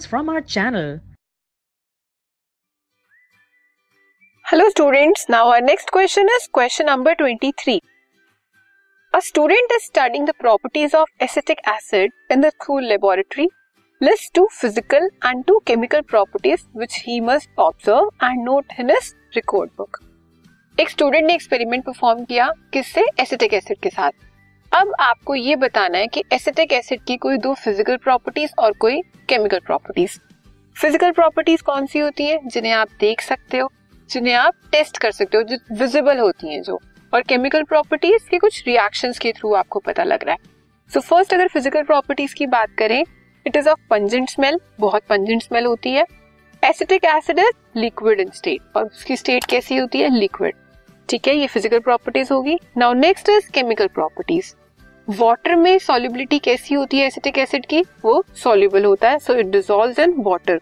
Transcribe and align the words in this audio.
episodes 0.00 0.06
from 0.06 0.28
our 0.28 0.40
channel. 0.40 1.00
Hello 4.46 4.68
students, 4.70 5.26
now 5.28 5.48
our 5.48 5.60
next 5.60 5.90
question 5.90 6.26
is 6.36 6.48
question 6.52 6.86
number 6.86 7.14
23. 7.14 7.80
A 9.14 9.20
student 9.20 9.72
is 9.76 9.84
studying 9.84 10.24
the 10.24 10.34
properties 10.34 10.94
of 10.94 11.08
acetic 11.20 11.58
acid 11.66 12.10
in 12.30 12.40
the 12.40 12.52
school 12.60 12.82
laboratory. 12.82 13.48
List 14.00 14.34
two 14.34 14.46
physical 14.50 15.08
and 15.22 15.46
two 15.46 15.60
chemical 15.66 16.02
properties 16.02 16.66
which 16.72 16.96
he 16.96 17.20
must 17.20 17.48
observe 17.58 18.08
and 18.20 18.44
note 18.44 18.66
in 18.78 18.90
his 18.96 19.14
record 19.34 19.74
book. 19.76 20.02
एक 20.80 20.90
student 20.90 21.24
ने 21.26 21.34
experiment 21.34 21.84
perform 21.84 22.24
किया 22.30 22.50
किससे 22.72 23.04
acetic 23.20 23.52
acid 23.54 23.78
के 23.82 23.90
साथ 23.90 24.12
अब 24.71 24.91
आपको 24.99 25.35
ये 25.35 25.55
बताना 25.55 25.97
है 25.97 26.07
कि 26.07 26.23
एसिटिक 26.33 26.73
एसिड 26.73 26.99
की 27.07 27.15
कोई 27.17 27.37
दो 27.37 27.53
फ़िज़िकल 27.53 27.97
प्रॉपर्टीज़ 27.97 28.51
और 28.59 28.71
कोई 28.73 29.01
केमिकल 29.29 29.59
प्रॉपर्टीज़ 29.59 30.17
फ़िज़िकल 30.75 31.11
प्रॉपर्टीज़ 31.11 31.63
कौन 31.63 31.85
सी 31.85 31.99
होती 31.99 32.25
है 32.25 32.39
जिन्हें 32.45 32.71
आप 32.73 32.89
देख 32.99 33.21
सकते 33.21 33.57
हो, 33.57 33.69
जिन्हें 34.09 34.33
आप 34.33 34.53
टेस्ट 34.71 34.97
कर 34.97 35.11
सकते 35.11 35.37
हो, 35.37 35.43
जो 35.43 35.57
विजिबल 35.75 36.19
होती 36.19 36.53
हैं 36.53 36.61
जो। 36.63 36.79
और 37.13 37.21
केमिकल 37.21 37.63
प्रॉपर्टीज़ 37.63 38.29
के 38.29 38.37
कुछ 38.37 38.63
रिएक्शंस 38.67 39.19
के 39.19 39.31
थ्रू 39.31 39.53
आपको 39.53 39.79
पता 39.79 40.03
लग 40.03 40.23
रहा 40.23 40.33
है। 40.33 40.49
सो 40.91 40.99
so 40.99 41.05
फ़र्स्ट 41.05 41.33
अगर 41.33 41.47
फ़िज़िकल 41.47 41.83
प्रॉपर्टीज़ 41.83 42.35
की 42.35 42.47
बात 42.47 42.75
करें 42.77 43.03
it 43.45 43.55
is 43.55 43.69
of 43.69 43.79
pungent 43.89 44.29
smell 44.29 44.59
बहुत 44.79 45.03
पंजेंट 45.09 45.43
स्मेल 45.43 45.65
होती 45.65 45.91
है। 45.91 46.05
Acetic 46.63 47.05
acid 47.07 47.39
is 47.39 47.79
liquid 47.79 48.19
in 48.19 48.31
state 48.31 48.77
और 48.77 48.85
उसकी 48.85 49.17
स्टेट 49.17 49.45
कैसी 49.45 49.77
होती 49.77 50.01
है? 50.01 50.09
लिक्विड 50.09 50.55
ठीक 51.09 51.27
है, 51.27 51.35
ये 51.35 51.47
फ़िज़िकल 51.47 51.79
प्रॉपर्टीज़ 51.81 52.33
होगी। 52.33 52.57
Now 52.77 52.93
next 52.95 53.29
is 53.29 53.51
chemical 53.53 53.87
properties 53.89 54.53
water 55.11 55.55
में 55.55 55.77
सॉल्युबिलिटी 55.79 56.37
कैसी 56.39 56.75
होती 56.75 56.99
है 56.99 57.05
एसिटिक 57.07 57.37
एसिड 57.37 57.65
की? 57.65 57.81
वो 58.03 58.23
सॉल्युबल 58.37 58.85
होता 58.85 59.09
है 59.09 59.19
so 59.19 59.33
it 59.35 59.45
dissolve 59.45 60.01
in 60.01 60.13
water 60.25 60.59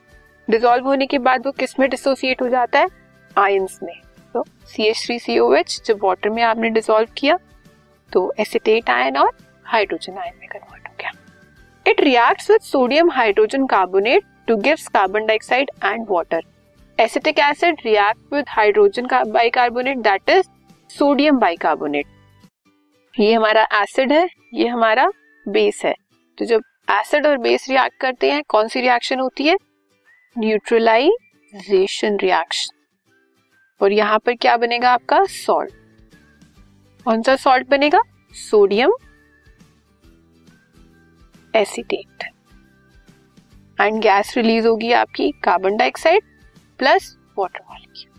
dissolve 0.47 0.85
होने 0.87 1.05
के 1.05 1.17
बाद 1.19 1.45
वो 1.45 1.51
किसमें 1.51 1.89
डिसोसिएट 1.89 2.41
हो 2.41 2.47
जाता 2.49 2.79
है? 2.79 2.87
आयंस 3.35 3.79
में. 3.83 3.93
तो 4.33 4.43
C 4.67 4.87
H 4.87 5.03
three 5.05 5.19
C 5.19 5.37
O 5.39 5.53
H 5.53 5.79
जब 5.85 5.99
वाटर 6.03 6.29
में 6.29 6.41
आपने 6.43 6.69
डिजोल्व 6.69 7.07
किया 7.17 7.37
तो 8.11 8.31
एसिटेट 8.39 8.89
आयन 8.89 9.17
और 9.17 9.31
हाइड्रोजन 9.65 10.17
आयन 10.17 10.33
में 10.39 10.47
कन्वर्ट 10.49 10.87
हो 10.87 10.93
गया. 10.99 11.11
It 11.85 12.01
reacts 12.01 12.49
with 12.51 12.61
sodium 12.61 13.11
hydrogen 13.11 13.65
carbonate 13.67 14.23
to 14.47 14.55
gives 14.57 14.87
carbon 14.87 15.25
dioxide 15.25 15.71
and 15.85 16.05
water 16.09 16.43
acetic 16.97 17.39
acid 17.39 17.81
react 17.85 18.33
with 18.33 18.45
hydrogen 18.49 19.07
bicarbonate 19.27 19.97
that 20.07 20.29
is 20.29 20.47
sodium 20.89 21.39
bicarbonate 21.39 22.05
ये 23.19 23.33
हमारा 23.33 23.67
एसिड 23.73 24.11
है, 24.11 24.27
ये 24.53 24.67
हमारा 24.67 25.09
बेस 25.45 25.81
है। 25.85 25.93
तो 26.37 26.45
जब 26.45 26.61
एसिड 26.91 27.25
और 27.27 27.37
बेस 27.37 27.65
रिएक्ट 27.69 27.99
करते 28.01 28.31
हैं, 28.31 28.43
कौन 28.49 28.67
सी 28.67 28.81
रिएक्शन 28.81 29.19
होती 29.19 29.47
है? 29.47 29.57
न्यूट्रलाइजेशन 30.35 32.17
रिएक्शन 32.17 32.75
और 33.81 33.91
यहाँ 33.91 34.19
पर 34.19 34.35
क्या 34.35 34.55
बनेगा 34.57 34.91
आपका? 34.91 35.23
सॉल्ट 35.25 35.73
कौन 37.05 37.21
सा 37.21 37.35
सॉल्ट 37.37 37.69
बनेगा? 37.69 38.01
Sodium 38.33 38.91
acetate 41.53 42.23
and 43.77 44.01
gas 44.01 44.33
release 44.37 44.67
होगी 44.67 44.91
आपकी 44.93 45.31
carbon 45.43 45.77
dioxide 45.77 46.23
plus 46.79 47.15
water 47.37 47.63
molecule 47.69 48.18